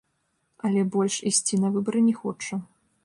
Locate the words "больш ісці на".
0.95-1.71